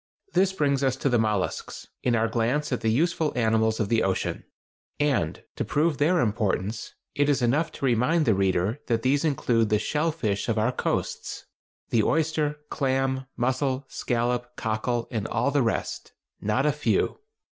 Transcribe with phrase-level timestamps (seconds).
[0.33, 4.01] This brings us to the mollusks, in our glance at the useful animals of the
[4.01, 4.43] ocean;
[4.99, 9.69] and to prove their importance, it is enough to remind the reader that these include
[9.69, 16.65] the "shell fish" of our coasts—the oyster, clam, mussel, scallop, cockle, and all the rest—not
[16.65, 17.19] a few!